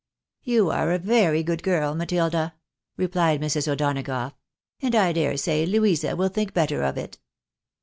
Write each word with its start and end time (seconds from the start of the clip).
"You 0.53 0.71
are 0.71 0.91
a 0.91 0.97
very 0.97 1.43
good 1.43 1.61
girl, 1.61 1.93
Matilda," 1.93 2.55
replied 2.97 3.39
Mrs. 3.39 3.67
O'Dona 3.71 4.01
gough," 4.01 4.33
and 4.81 4.95
I 4.95 5.13
dare 5.13 5.37
say 5.37 5.63
Louisa 5.63 6.15
will 6.15 6.29
think 6.29 6.55
better 6.55 6.81
of 6.81 6.97
it." 6.97 7.19